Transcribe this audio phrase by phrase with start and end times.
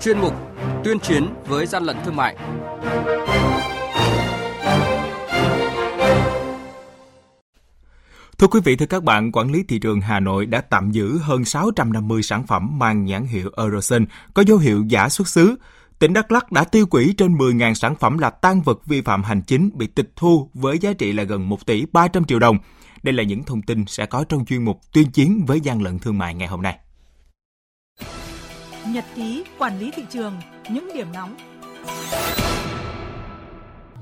[0.00, 0.34] chuyên mục
[0.84, 2.36] Tuyên chiến với gian lận thương mại.
[8.38, 11.18] Thưa quý vị, thưa các bạn, quản lý thị trường Hà Nội đã tạm giữ
[11.18, 15.56] hơn 650 sản phẩm mang nhãn hiệu Eurosen có dấu hiệu giả xuất xứ.
[15.98, 19.22] Tỉnh Đắk Lắk đã tiêu hủy trên 10.000 sản phẩm là tan vật vi phạm
[19.22, 22.58] hành chính bị tịch thu với giá trị là gần 1 tỷ 300 triệu đồng.
[23.02, 25.98] Đây là những thông tin sẽ có trong chuyên mục tuyên chiến với gian lận
[25.98, 26.78] thương mại ngày hôm nay.
[28.88, 30.32] Nhật ký quản lý thị trường,
[30.70, 31.36] những điểm nóng.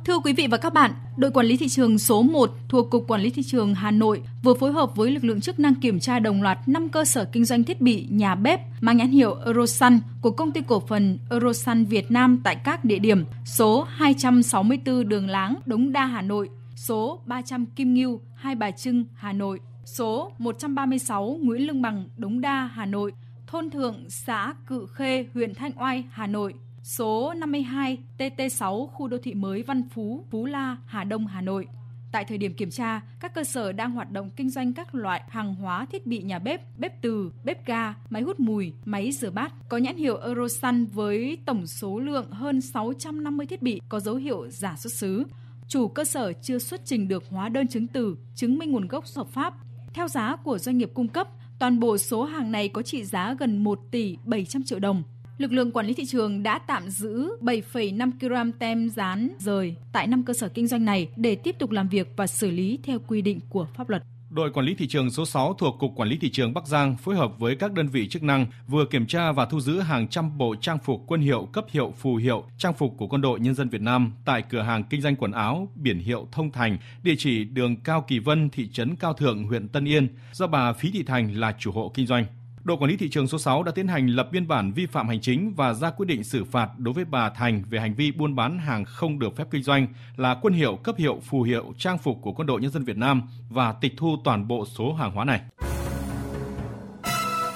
[0.05, 3.05] Thưa quý vị và các bạn, đội quản lý thị trường số 1 thuộc Cục
[3.09, 6.01] Quản lý Thị trường Hà Nội vừa phối hợp với lực lượng chức năng kiểm
[6.01, 9.35] tra đồng loạt 5 cơ sở kinh doanh thiết bị nhà bếp mang nhãn hiệu
[9.35, 15.09] Eurosun của công ty cổ phần Eurosun Việt Nam tại các địa điểm số 264
[15.09, 19.61] Đường Láng, Đống Đa, Hà Nội, số 300 Kim Ngưu, Hai Bà Trưng, Hà Nội,
[19.85, 23.13] số 136 Nguyễn Lương Bằng, Đống Đa, Hà Nội,
[23.49, 29.19] thôn Thượng, xã Cự Khê, huyện Thanh Oai, Hà Nội, số 52 TT6 khu đô
[29.19, 31.67] thị mới Văn Phú, Phú La, Hà Đông, Hà Nội.
[32.13, 35.23] Tại thời điểm kiểm tra, các cơ sở đang hoạt động kinh doanh các loại
[35.29, 39.31] hàng hóa thiết bị nhà bếp, bếp từ, bếp ga, máy hút mùi, máy rửa
[39.31, 44.15] bát có nhãn hiệu Eurosun với tổng số lượng hơn 650 thiết bị có dấu
[44.15, 45.25] hiệu giả xuất xứ.
[45.69, 49.05] Chủ cơ sở chưa xuất trình được hóa đơn chứng từ chứng minh nguồn gốc
[49.17, 49.55] hợp pháp.
[49.93, 51.29] Theo giá của doanh nghiệp cung cấp,
[51.59, 55.03] toàn bộ số hàng này có trị giá gần 1 tỷ 700 triệu đồng
[55.39, 60.07] lực lượng quản lý thị trường đã tạm giữ 7,5 kg tem dán rời tại
[60.07, 62.99] 5 cơ sở kinh doanh này để tiếp tục làm việc và xử lý theo
[63.07, 64.03] quy định của pháp luật.
[64.31, 66.97] Đội quản lý thị trường số 6 thuộc Cục Quản lý Thị trường Bắc Giang
[66.97, 70.09] phối hợp với các đơn vị chức năng vừa kiểm tra và thu giữ hàng
[70.09, 73.41] trăm bộ trang phục quân hiệu, cấp hiệu, phù hiệu, trang phục của Quân đội
[73.41, 76.79] Nhân dân Việt Nam tại cửa hàng kinh doanh quần áo biển hiệu Thông Thành,
[77.03, 80.73] địa chỉ đường Cao Kỳ Vân, thị trấn Cao Thượng, huyện Tân Yên, do bà
[80.73, 82.25] Phí Thị Thành là chủ hộ kinh doanh.
[82.69, 85.09] Đội quản lý thị trường số 6 đã tiến hành lập biên bản vi phạm
[85.09, 88.13] hành chính và ra quyết định xử phạt đối với bà Thành về hành vi
[88.13, 89.87] buôn bán hàng không được phép kinh doanh
[90.17, 92.97] là quân hiệu, cấp hiệu, phù hiệu, trang phục của Quân đội Nhân dân Việt
[92.97, 95.41] Nam và tịch thu toàn bộ số hàng hóa này.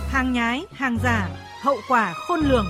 [0.08, 1.28] Hàng nhái, hàng giả,
[1.62, 2.66] hậu quả khôn lường.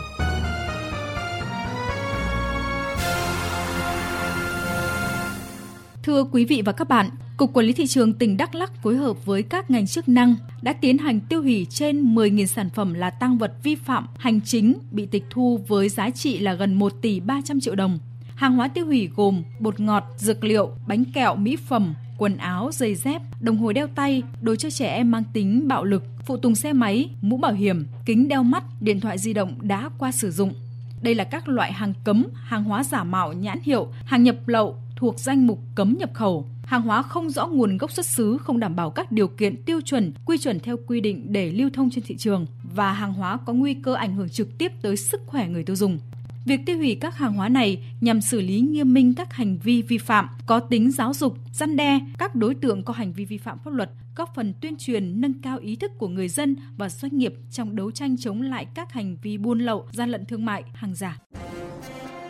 [6.02, 8.96] Thưa quý vị và các bạn, Cục Quản lý Thị trường tỉnh Đắk lắc phối
[8.96, 12.94] hợp với các ngành chức năng đã tiến hành tiêu hủy trên 10.000 sản phẩm
[12.94, 16.74] là tăng vật vi phạm hành chính bị tịch thu với giá trị là gần
[16.74, 17.98] 1 tỷ 300 triệu đồng.
[18.34, 22.70] Hàng hóa tiêu hủy gồm bột ngọt, dược liệu, bánh kẹo, mỹ phẩm, quần áo,
[22.72, 26.36] giày dép, đồng hồ đeo tay, đồ chơi trẻ em mang tính bạo lực, phụ
[26.36, 30.12] tùng xe máy, mũ bảo hiểm, kính đeo mắt, điện thoại di động đã qua
[30.12, 30.54] sử dụng.
[31.02, 34.76] Đây là các loại hàng cấm, hàng hóa giả mạo nhãn hiệu, hàng nhập lậu
[35.02, 38.60] thuộc danh mục cấm nhập khẩu, hàng hóa không rõ nguồn gốc xuất xứ không
[38.60, 41.90] đảm bảo các điều kiện tiêu chuẩn, quy chuẩn theo quy định để lưu thông
[41.90, 45.20] trên thị trường và hàng hóa có nguy cơ ảnh hưởng trực tiếp tới sức
[45.26, 45.98] khỏe người tiêu dùng.
[46.44, 49.82] Việc tiêu hủy các hàng hóa này nhằm xử lý nghiêm minh các hành vi
[49.82, 53.38] vi phạm, có tính giáo dục, răn đe các đối tượng có hành vi vi
[53.38, 56.88] phạm pháp luật, góp phần tuyên truyền nâng cao ý thức của người dân và
[56.88, 60.44] doanh nghiệp trong đấu tranh chống lại các hành vi buôn lậu, gian lận thương
[60.44, 61.19] mại, hàng giả.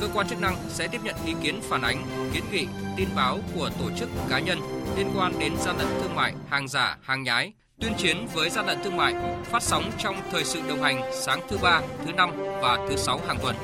[0.00, 2.66] Cơ quan chức năng sẽ tiếp nhận ý kiến phản ánh, kiến nghị,
[2.96, 4.58] tin báo của tổ chức cá nhân
[4.96, 8.66] liên quan đến gian lận thương mại, hàng giả, hàng nhái tuyên chiến với gian
[8.66, 12.30] lận thương mại phát sóng trong thời sự đồng hành sáng thứ ba, thứ năm
[12.62, 13.56] và thứ sáu hàng tuần.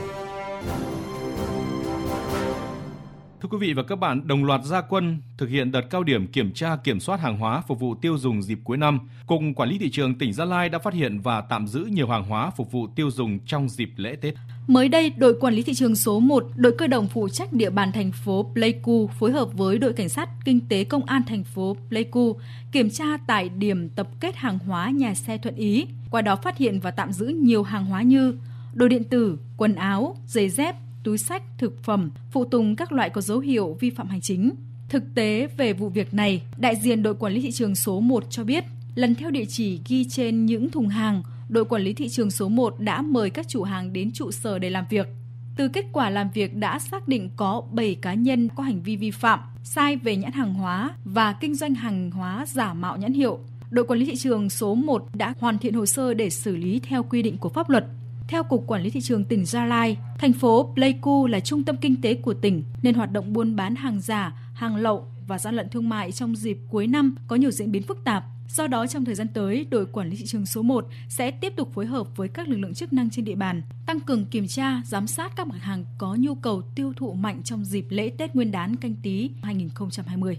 [3.43, 6.27] Thưa quý vị và các bạn, đồng loạt gia quân thực hiện đợt cao điểm
[6.27, 8.99] kiểm tra kiểm soát hàng hóa phục vụ tiêu dùng dịp cuối năm.
[9.27, 12.09] Cục Quản lý thị trường tỉnh Gia Lai đã phát hiện và tạm giữ nhiều
[12.09, 14.35] hàng hóa phục vụ tiêu dùng trong dịp lễ Tết.
[14.67, 17.71] Mới đây, đội quản lý thị trường số 1, đội cơ động phụ trách địa
[17.71, 21.45] bàn thành phố Pleiku phối hợp với đội cảnh sát kinh tế công an thành
[21.45, 22.37] phố Pleiku
[22.73, 25.87] kiểm tra tại điểm tập kết hàng hóa nhà xe Thuận Ý.
[26.11, 28.35] Qua đó phát hiện và tạm giữ nhiều hàng hóa như
[28.75, 33.11] đồ điện tử, quần áo, giày dép, túi sách, thực phẩm, phụ tùng các loại
[33.11, 34.51] có dấu hiệu vi phạm hành chính.
[34.89, 38.25] Thực tế về vụ việc này, đại diện đội quản lý thị trường số 1
[38.31, 38.65] cho biết,
[38.95, 42.49] lần theo địa chỉ ghi trên những thùng hàng, đội quản lý thị trường số
[42.49, 45.09] 1 đã mời các chủ hàng đến trụ sở để làm việc.
[45.57, 48.97] Từ kết quả làm việc đã xác định có 7 cá nhân có hành vi
[48.97, 53.13] vi phạm, sai về nhãn hàng hóa và kinh doanh hàng hóa giả mạo nhãn
[53.13, 53.39] hiệu.
[53.71, 56.81] Đội quản lý thị trường số 1 đã hoàn thiện hồ sơ để xử lý
[56.81, 57.85] theo quy định của pháp luật.
[58.31, 61.77] Theo Cục Quản lý Thị trường tỉnh Gia Lai, thành phố Pleiku là trung tâm
[61.77, 65.55] kinh tế của tỉnh nên hoạt động buôn bán hàng giả, hàng lậu và gian
[65.55, 68.25] lận thương mại trong dịp cuối năm có nhiều diễn biến phức tạp.
[68.49, 71.53] Do đó, trong thời gian tới, đội quản lý thị trường số 1 sẽ tiếp
[71.57, 74.47] tục phối hợp với các lực lượng chức năng trên địa bàn, tăng cường kiểm
[74.47, 78.11] tra, giám sát các mặt hàng có nhu cầu tiêu thụ mạnh trong dịp lễ
[78.19, 80.39] Tết Nguyên đán canh tí 2020.